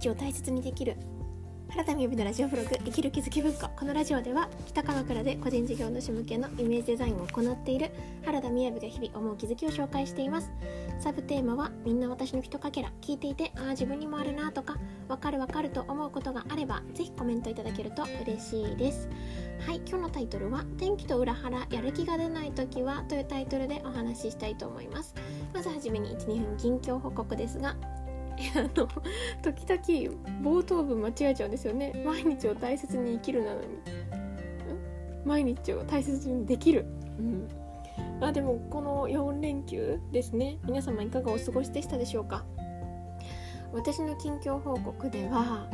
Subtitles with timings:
[0.00, 0.96] 日を大切にできる
[1.68, 7.90] 原田美由のラジオブログ生きる気づき文庫このラジオでは北鎌倉で個人事業主向けのイメージデザインを行っている
[8.24, 10.50] 原田美由が日々思う気づきを紹介しています。
[10.98, 12.90] サブテーマはみんな私のひとかけら。
[13.00, 19.08] 聞いていてああ自分にもあるなとかわかるわかると思うことがあればぜひコメントいただけると嬉しいです。
[19.64, 25.14] はい今日のタイトルは天気と裏腹やる気が出ない時はというタイトルでお話ししたいと思います。
[25.54, 27.76] まずはじめに12分近況報告ですが
[28.56, 28.68] あの
[29.42, 31.92] 時々冒頭文間違えちゃうんですよね。
[32.04, 33.66] 毎日を大切に生きるなのに。
[35.24, 36.86] 毎日を大切にできる、
[37.18, 37.48] うん、
[38.20, 40.58] あでもこの4連休ですね。
[40.64, 42.44] 皆様いかがお過ごしでしたでしょうか？
[43.72, 45.68] 私の近況報告では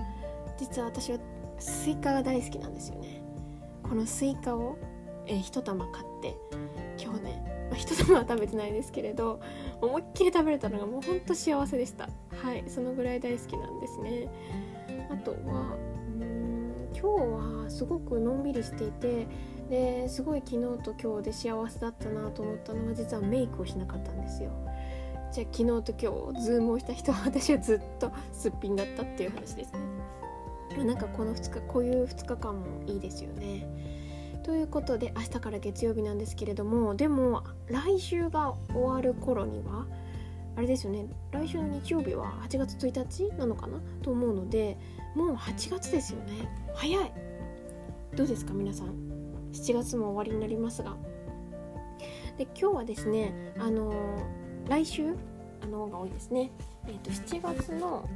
[0.59, 1.19] 実は私は
[1.59, 3.23] スイカが大好きなんですよね。
[3.83, 4.77] このスイカを、
[5.27, 6.37] えー、1玉買って
[7.03, 9.41] 今日ねまあ、一玉は食べてないですけれど
[9.81, 12.09] 思いっきり食べれたのがもうほんと幸せでした。
[12.47, 14.29] はいそのぐらい大好きなんですね。
[15.11, 15.77] あとは
[16.21, 19.27] うん今日はすごくのんびりしていて
[19.69, 24.53] ですごい昨日と今日で幸せだったなと思ったのは実はメイクをしなかったんですよ。
[25.33, 30.85] じゃあ昨日と今日ズームをした人は私はずっとすっぴんだったっていう話ですね。
[30.85, 33.67] なんかこの2日こういう2日間もいいですよね。
[34.45, 39.89] ということで明日から月曜日なんですけれどもでも来週が終わる頃には
[40.57, 41.07] あれですよね。
[41.33, 44.79] 来週の日曜日は8月1日なのかなと思うので
[45.15, 46.49] もう8月ですよね。
[46.75, 47.13] 早い。
[48.15, 48.89] どうですか皆さん
[49.53, 50.97] ？7月も終わりになりますが。
[52.39, 55.15] で今日はですねあのー、来週
[55.63, 56.51] あのが多いですね。
[56.87, 58.09] えっ、ー、と7月の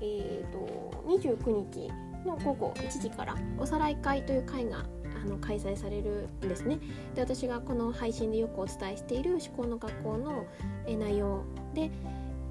[0.00, 1.88] えっ、ー、と29日
[2.24, 4.84] の午後1時からおさらい会という会が
[5.24, 6.78] あの開催されるんですね
[7.14, 10.46] で私がこの配信でよくお伝えしている思考の学校の
[10.86, 11.90] 内容で、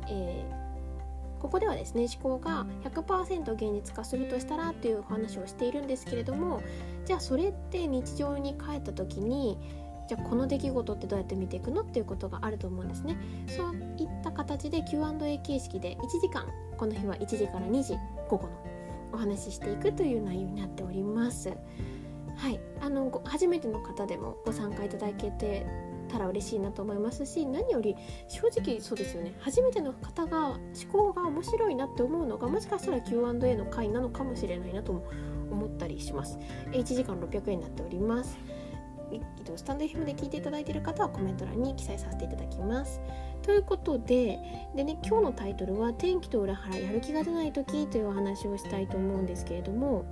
[0.09, 6.61] えー、ここではですね思考が100%現実化するとしたらというお話をしているんですけれども
[7.06, 9.57] じゃあそれって日常に帰った時に
[10.07, 13.17] じゃあこの出来事ってどうやって見ていくのっていうことがあると思うんですね
[13.47, 16.45] そういった形で Q&A 形式で1時間
[16.77, 17.95] この日は1時から2時
[18.29, 18.77] 午後の
[19.11, 21.51] お話ししていくという内容になっております。
[22.38, 22.59] はい。
[22.81, 25.66] あの初めての方でもご参加いただけて
[26.08, 27.96] たら嬉しいなと思いますし何より
[28.30, 29.34] 正直そうですよね。
[29.40, 30.59] 初めての方が思
[30.92, 35.03] 考が面白いなって思うのがもしかしたら Q&A の回なのかもしれないなとも
[35.52, 36.38] 思ったりします。
[36.72, 38.38] 1時間600円になっております。
[39.56, 43.02] スタンド FM で聞いていただいている方はコメント欄に記載させていただきます。
[43.42, 44.38] ということで
[44.75, 50.04] で、ね、今日のタイトルは「天気と裏腹やる気が出ない時」というお話をしたいと思うんですけれども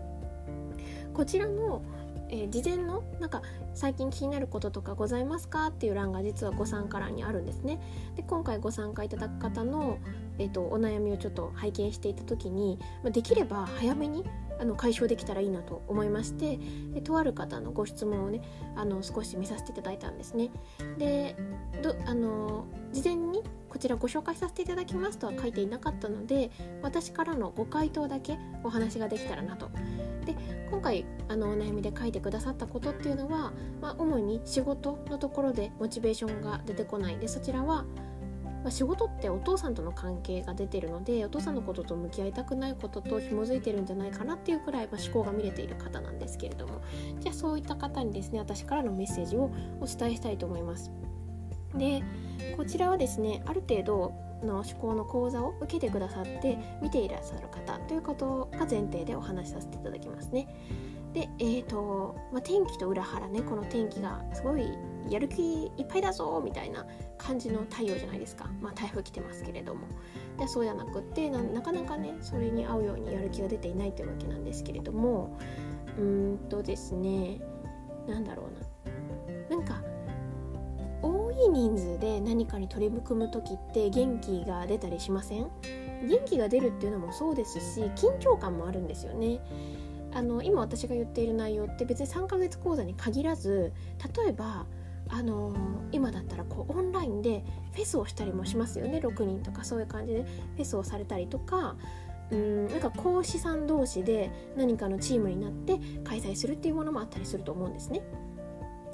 [1.14, 1.82] こちらの
[2.30, 3.42] えー、事前のなんか
[3.74, 7.80] 最近気になることとかございますかっていう欄が実はご参加欄にあるんですね。
[8.16, 10.00] で今回ご参加いただく方の、
[10.38, 14.24] えーと、お悩みをちょっと拝見していた時に、できれば早めに
[14.60, 16.60] あの解消できたらいいなと思いまして
[17.02, 18.42] とある方のご質問をね
[18.76, 20.50] あの少し見させていただいたんですね。
[20.98, 21.36] で
[21.82, 26.50] どあの事前にこちらご紹介させていただきますとは書いていなかったので
[26.82, 29.70] 私からのご回答だけお話ができたらなと
[30.26, 30.36] で
[30.70, 37.86] 今回あのお悩みで書いてくださったことっていうのは、まあ、主に仕事のところでモチベーションが出てこないでそちらは、
[38.64, 46.82] ま、仕事ってお父さんとの関係が出てるのでお父さんのことと向き合いたくないことと紐づいてるんじゃないかなっていうくらい、まあ、思考が見れている方なんですけれども
[47.20, 50.92] じゃあそういった方にですね私からのメッセージをお伝えしたいと思います。
[51.76, 52.04] で
[52.56, 54.14] こちらはですねある程度
[54.46, 60.48] の思考の講座を受けてくださって見ていらっしゃる方ということが前提でお話しさせていただきますね。
[61.14, 64.68] で、えーとまあ、天気と裏腹ねこの天気がすごい
[65.10, 66.86] やる気いっぱいだぞみたいな
[67.18, 69.88] 感じの太陽じゃないですか、まあ、台風来てますけれども。
[70.38, 75.38] でそうじゃなくってなかなかねそれに合うようにやる気が出ていないというわけなんですけれども
[75.98, 77.40] うーんとですね
[78.08, 78.65] なんだろうな。
[81.56, 85.50] 人数で何かに取り組む時って元気が出たりしません？
[86.06, 89.40] 元気が出るっていうのもそうですし緊張感もあるんですよね。
[90.14, 93.74] あの今私が言っている内容って別に3ヶ月講座に限らず
[94.18, 94.66] 例えば
[95.10, 95.54] あの
[95.92, 97.44] 今だったらこうオンラインで
[97.74, 99.00] フェスをしたりもしますよね。
[99.00, 101.76] 6人とかそういう感じでフェスをされたりとか
[102.32, 108.02] うんなんか講師さん同士で何かのチームになって開催するっていうものもあったりすると思うんですね。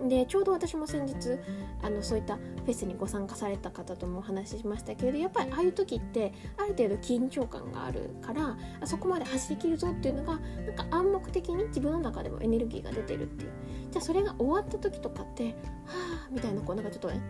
[0.08, 1.38] でちょうど私も先日
[1.82, 13.52] あのそういったフェスにご参加された方ともお話ししましたけれどやっぱりああいう時ってある程度緊張感があるからあそこまで走りきるぞっていうのがなんか暗黙的に自分の中でもエネルギーが出てるっていう
[13.92, 15.54] じゃあそれが終わった時とかっては
[16.28, 17.22] あみたいなこうなんかちょっとね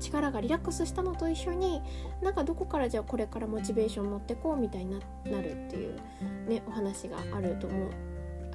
[0.00, 1.80] 力がリラックスしたのと一緒に
[2.22, 5.96] なんかどこからじゃあこれからモチベーション持ってこうみたいになるっていう、
[6.48, 7.90] ね、お話があると思う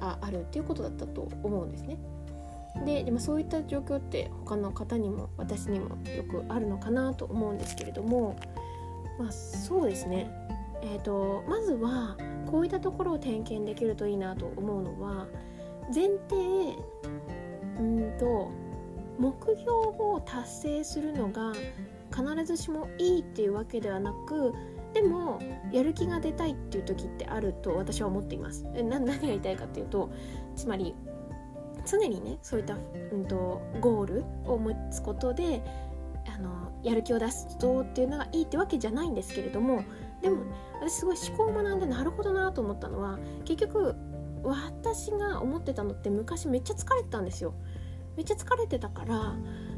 [0.00, 1.98] ああるっていうことだったと思うんですね。
[2.84, 8.36] ででもそういった状況って他の方にも私にもよくあるのかなと思うんですけれども
[9.18, 10.30] まあそうですね
[10.82, 12.16] えーと、まずは
[12.46, 15.26] こういったところを点検できるといいなと思うのは
[15.94, 16.76] 前提
[17.78, 18.50] うんと
[19.18, 21.52] 目標を達成するのが
[22.14, 24.54] 必ずしもいいっていうわけではなく
[24.94, 25.40] でも
[25.72, 28.64] やる気が出たいっていう時ってあると私は思っています。
[28.64, 30.10] 何が言いたいかっていうと
[30.56, 30.94] つまり
[31.88, 32.76] 常にねそういった、
[33.12, 35.62] うんと、ゴールを持つことで
[36.34, 39.82] あのやる気を出すぞっていうのがいいってわけじゃないんですけれども
[40.22, 40.42] でも
[40.80, 43.94] 私すごい思考を学んでなるほどなと思ったのは結局
[44.42, 47.54] 私が思ってたのって昔めっちゃ疲れてたんですよ。
[48.16, 49.36] めっちゃ疲れてたから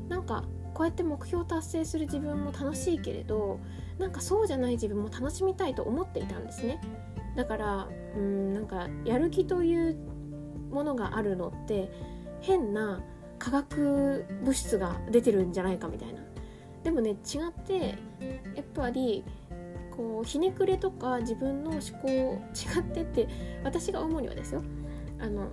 [0.08, 3.60] なんかこうやって目標を達成する自分も楽しいけれど
[3.98, 6.80] なんかそうじゃない自分も楽しみたいと思っていたんですね。
[7.36, 9.96] だからうんなんかやる気という
[10.70, 11.90] ものがあるのって
[12.40, 13.00] 変な
[13.38, 16.20] 化学物質が出てるんじゃないかみたいな。
[16.82, 17.16] でもね違っ
[17.66, 17.98] て
[18.54, 19.24] やっぱり
[19.90, 23.28] こうひねくれとか自分の思考違ってって
[23.64, 24.62] 私が主にはですよ。
[25.20, 25.48] あの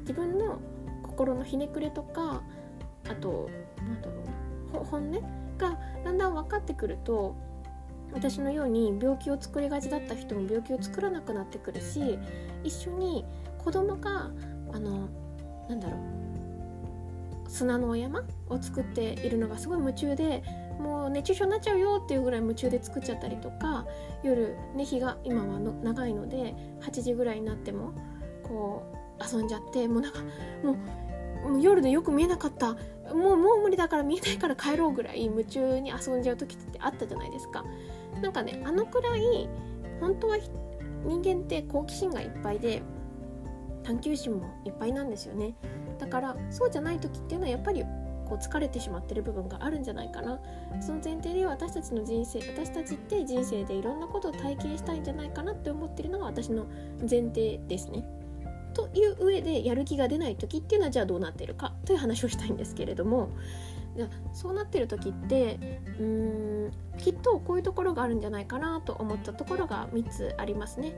[0.00, 0.58] 自分の
[1.02, 2.42] 心のひねくれとか
[3.08, 3.48] あと
[3.78, 5.20] なんだろう本音？
[5.58, 7.34] がだんだん分かってくると
[8.12, 12.18] 私のように病気を作りがちだった人も病気を作らなくなってくるし
[12.62, 13.24] 一緒に
[13.66, 14.30] 子供が
[14.72, 15.08] あの
[15.68, 17.50] なんだろう。
[17.50, 20.44] 砂のお山を作っているのがすごい夢中で
[20.78, 23.84] もう熱中症になっちゃうよっていうぐらい夢中で作っちゃったりとか
[24.22, 27.92] 夜ね日が今はの長いので8時ぐらいになっても
[28.44, 28.84] こ
[29.20, 30.20] う遊んじゃってもうなんか
[30.62, 30.76] も
[31.46, 32.76] うもう夜でよく見えなかった。
[33.14, 37.64] もうもう無理だから見えないから帰ろうぐらい夢中に遊んじゃう時ってあったじゃないですか。
[38.20, 39.48] なんかねあのくらい
[40.00, 40.38] 本当は
[41.04, 42.82] 人間って好奇心がいっぱいで
[43.86, 45.54] 探求心もいっぱいなんですよね。
[45.98, 47.84] だからそうじゃない時っていうのはやっぱり
[48.28, 50.40] こう疲れてしまってる部分があるんじゃないかな。
[50.80, 56.66] その前提で私たちの人生私たちって人生でいろんなことを体験したいんじゃないかなって思ってるのが私の
[57.08, 58.04] 前提ですね。
[58.74, 61.72] という上でやる気が出ない時っていうのはじゃあどうなってるか？
[61.84, 63.30] という話をしたいんですけれども。
[64.34, 70.94] そうなってる時ってうーんきっとこういうところがあるんじゃないかなと思ったところが3つありますね。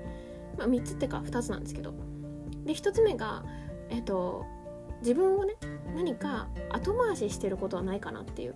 [0.58, 1.92] まあ、3つってか2つなんですけど。
[2.68, 3.42] で1つ目が、
[3.88, 4.44] えっと、
[5.00, 5.54] 自分をね
[5.96, 8.54] 何か後回ししてることはないかなっていう。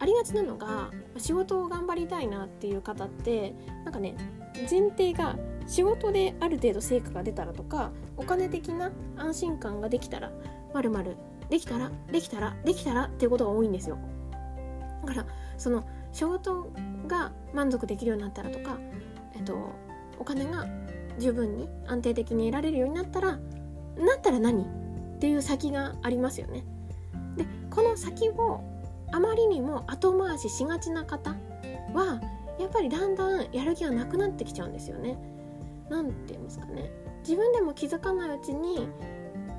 [0.00, 3.54] ありがちなのが仕事を頑張りたいなっていう方って
[3.84, 4.16] なんかね
[4.70, 10.30] 前提が仕事である程度成果が出たらとかお金的な安心感ができたら
[10.74, 11.16] まるまる
[11.48, 13.96] できたらできたらできたらっていうことが多いんですよ。
[15.06, 15.26] だから
[15.56, 16.70] その仕事
[17.06, 18.76] が満足できるようになったらとか、
[19.34, 19.70] えっと、
[20.18, 20.66] お金が
[21.18, 23.38] 十分に安定的に得られるようになったらな
[24.18, 26.64] ったら何っていう先がありますよね。
[27.36, 28.60] でこの先を
[29.12, 31.36] あまりにも後回ししがちな方
[31.92, 32.20] は
[32.58, 35.18] やっぱりだんだんやる気がなくなってきちゃうんですよね。
[35.88, 36.90] なんて言うんですかね
[37.20, 38.88] 自分でも気づかないうちに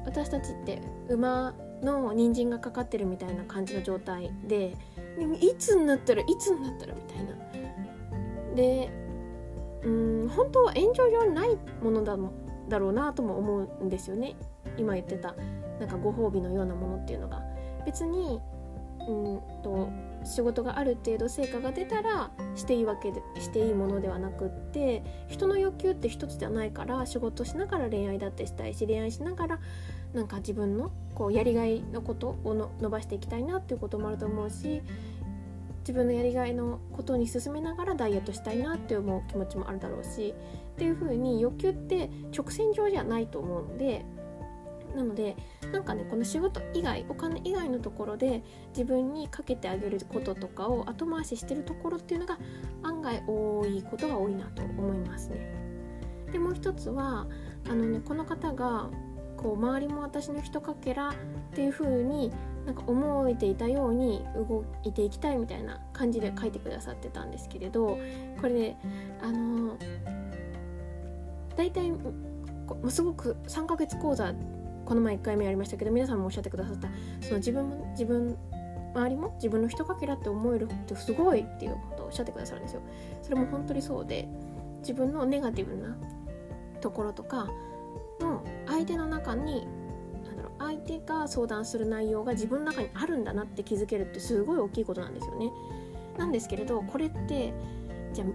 [0.06, 4.76] 私たちって馬の人参がかかってるみたいな感じの状態で
[5.18, 8.56] でいつになったらいつになったらみたいな。
[8.56, 9.05] で
[9.86, 12.18] うん本当は炎上上ないものだ
[12.68, 14.36] だろうなとも思うんですよね。
[14.78, 15.36] 今言ってた
[15.80, 17.44] なんかご褒美のようなものっていうのが。
[17.86, 18.42] 別に
[19.08, 19.90] うんと
[20.24, 29.60] 仕事がある程度成果が出たらしていいわけでしていいものではなくって人の欲求って一つじゃないから仕事しながら恋愛だってしたいし恋愛しながら
[30.14, 34.82] なんか自分のこうやりがいのことを伸ばしていきたいなっていうこともあると思うし
[35.86, 40.34] 自分のやりがいのことに進めながらダイエットしたいなって思う気持ちもあるだろうし
[40.74, 44.04] っていう風に欲求って直線上じゃないと思うので
[44.96, 45.36] なので
[45.72, 52.40] なんかねこの仕事以外お金以外のところで自分にかけてあげることとかを後回ししてるところっていうのが
[52.82, 55.54] 案外多いことが多いなと思いますね。
[56.32, 57.28] でもう一つは
[57.70, 58.90] あのねこの方が
[59.38, 61.14] こう周りも私のひとかけらっ
[61.54, 62.32] ていう風に
[62.66, 68.00] なんか思えていたように動いていきたいみたいな感じで書いてくださってたんですけれど
[68.42, 68.78] これね
[69.22, 69.78] あの
[71.56, 71.92] 大体
[72.90, 74.34] すごく3ヶ月講座
[74.86, 76.90] この前1回目やりましたけど皆さんもおっしゃってくださった
[77.22, 78.38] その自分も自分
[78.96, 82.82] 周りも自分のひとかけらって思えるってすごいっていうことをおっしゃってくださるんですよ。
[83.22, 84.28] それも本当にそうで
[84.80, 85.98] 自分のネガティブな
[86.80, 87.48] ところとか
[88.22, 89.68] の相手の中に
[90.60, 95.52] 相手が相談する内容が自分の中にあるんだなって気づけるってすごい大きいことなんですよね。
[96.18, 97.54] なんですけれどこれって
[98.14, 98.28] じゃあ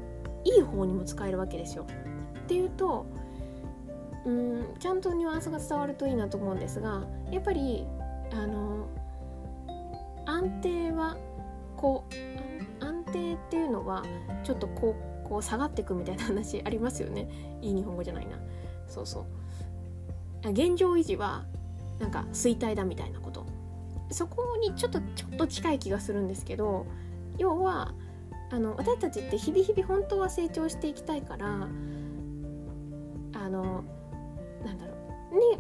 [0.45, 1.87] いい方にも使えるわけですよ。
[2.45, 3.07] っていうと
[4.25, 7.87] うんちゃんとニュアンスが伝わるといいなと思うんですがやっぱり
[8.33, 8.89] あの
[10.27, 11.17] 安定は
[11.77, 14.05] こう安定っていうのは
[14.45, 17.29] ちょっとこうこう下がっていくみたいな話ありますよね
[17.63, 18.39] いい日本語じゃないな
[18.87, 19.27] そうそ
[20.45, 21.45] う現状維持は
[22.01, 23.47] なんか衰退だみたいなこと
[24.11, 26.87] そこにちょっとちょっと近い気がするんですけど
[27.39, 27.95] 要は
[28.51, 31.59] あの私たちって日々日々本当は成長していきたいからあ
[33.49, 33.85] の
[34.65, 34.95] なんだろ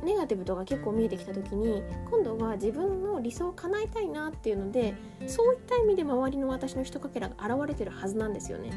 [0.02, 4.94] うネガティブとか結構見えてきた時に今度は自分の理想を叶えたいなっていうので
[5.28, 8.72] そういった意味で周りの私のひとかけらが現れてるはずなんですよね。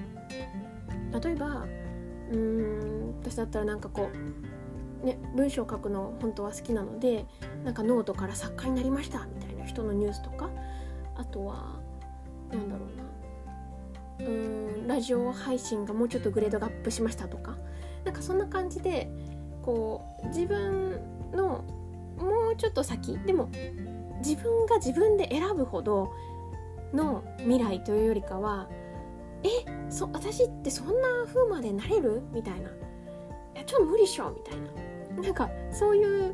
[1.23, 1.65] 例えば
[2.31, 4.17] うーん私だったらなんかこう、
[5.03, 7.25] ね、文章を書くの本当は好きなので
[7.65, 10.49] なんかノートから作家になりましたみたいな人のニュースとか
[11.15, 11.79] あとは
[12.51, 13.03] なんだろうな。
[14.19, 17.57] うーんラジオ配信がもうちょっとグレードがアップしましたとか
[18.05, 19.09] なんかそんな感じで
[19.61, 20.99] こう自分
[21.33, 21.63] の
[22.17, 23.49] もうちょっと先でも
[24.19, 26.13] 自分が自分で選ぶほど
[26.93, 28.69] の未来というよりかは
[29.43, 29.49] え
[29.89, 30.93] そ私ってそんな
[31.25, 32.21] 風までなれる？
[32.31, 32.69] みたいな。
[32.69, 32.71] い
[33.55, 34.92] やちょっと無理っしょみたいな。
[35.21, 36.33] なんかそういう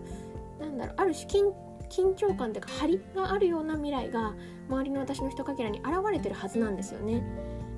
[0.60, 1.54] なんだろうある種緊
[1.90, 4.36] 緊張感というか張りがあるような未来が
[4.70, 7.24] 周りの私のひとかけらに現れてるはずなんですよね。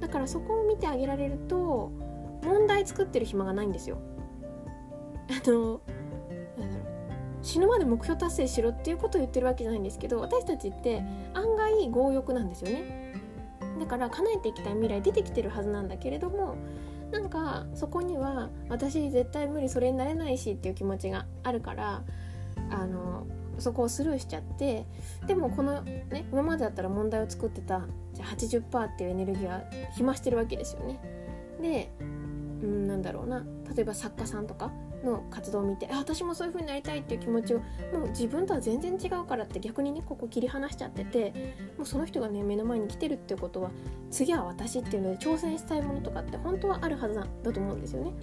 [0.02, 1.92] だからそこを見てあげられると
[2.44, 4.00] 問題作ってる暇がないんですよ。
[5.30, 5.82] あの
[6.58, 6.92] なんだろう
[7.42, 11.02] 死ぬまで目標達成しろっていうことを言ってるわけじゃないんですけど私たちって
[11.34, 13.14] 案外強欲なんですよね。
[13.80, 16.56] だから叶えていきたい未来出てきてるはずなんだけれども
[17.12, 22.04] なんかそこには私絶対無理それになれないしっていう気持ちがあるから
[22.70, 23.28] あの
[23.60, 24.86] そこをスルーしちゃって
[25.28, 27.82] でもこのね今までだったら問題を作ってた
[28.14, 29.62] じゃ80%っていうエネルギーは
[29.96, 31.00] 暇してるわけですよね。
[31.62, 32.04] でう
[32.66, 34.72] んなんだろうな例えば作家さんとか
[35.04, 41.32] の活動を見て私もそういう風になりたいっていう気持ちをもう自分とは全然違うからって逆にねここ切り離しちゃってて
[41.78, 43.72] もうその人がね目の前に来てるってことは
[44.10, 48.14] 次は私っていうので挑戦したいものとかって本当はあるはずだと思うんですよね。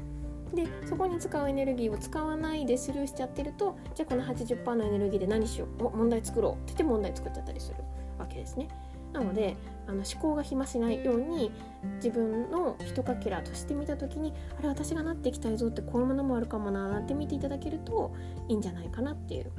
[0.54, 7.76] でそこに使うエネルギーを使わないでスルーしちゃってるとじゃあこの80%のエネルギーで何しよう問題作ろうって言って問題作っちゃったりする
[8.18, 8.68] わけですね。
[9.12, 9.56] なので
[9.88, 11.50] あの思考が暇しないように
[11.96, 18.14] 自分のひとかけらとして見た時にあれ私がなっていきたいぞってこういうものもあるかもななんて見ていただけると
[18.48, 19.50] いいんじゃないかなっていう。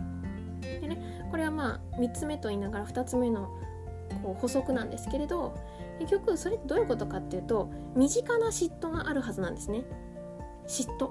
[0.61, 3.49] でねこれはまあ3つ目と言いながら2つ目の
[4.21, 5.55] こう補足なんですけれど
[5.99, 9.83] 結局それってどういうことかっていうと身近な嫉妬があるはずなんですね。
[10.67, 11.09] 嫉妬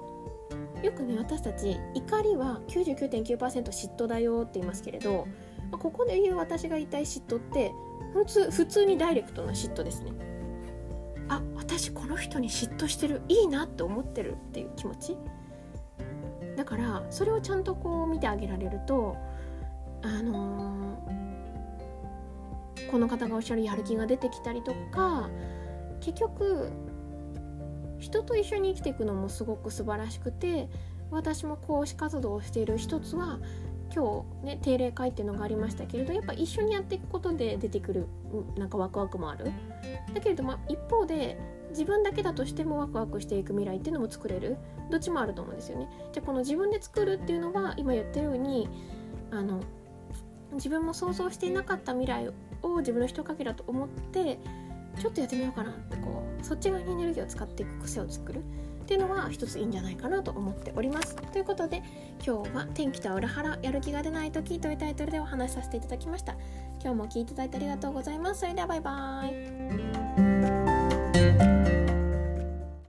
[0.81, 5.27] よくね私たち怒りは99.9%嫉妬だよって言いますけれど
[5.77, 7.71] ここで言う私が言いたい嫉妬って
[8.13, 10.11] 普通普通にダイレクトな嫉妬ですね。
[11.27, 15.17] あ私この人に嫉妬してるいいなって思ってるっていう気持ち。
[16.55, 19.15] だからそれをちゃんとこう見てあげられると
[20.01, 25.29] あのー、この方がおっしゃるやる気が出てきたりとか
[26.01, 26.69] 結局
[27.99, 30.69] 人と一緒に生きていくのもすごく素晴らしくて
[31.11, 33.39] 私も講師活動をしている一つは
[33.93, 38.07] 今日ね定例会っていうのがありましたけれどやっぱ一緒にやっていくことで出てくる
[38.57, 39.51] なんかワクワクもある。
[40.13, 41.37] だけれども一方で
[41.69, 44.57] 自分だけだとしてもワクワクしていく未来っていうのも作れる。
[44.89, 45.87] どっちもあると思うんですよね。
[46.11, 48.67] じゃあこの自分で作るっていうのは今言ったように
[49.31, 49.61] あの
[50.53, 52.27] 自分も想像していなかった未来
[52.63, 54.39] を自分の人かけだと思って
[54.99, 58.41] ちょっとやってみようかなってこうそっち側にエネルギーを使っていく癖を作る
[58.89, 61.15] っていうのは一ついいんじゃないかなと思っております。
[61.15, 61.83] ということで
[62.25, 66.33] 今日は「天気とは裏腹やる気が出ない時」というタイトルでお話しさせていただきました。
[66.81, 68.39] 今日も聴いていただいてありがとうございます。
[68.39, 70.08] それではバイバーイ。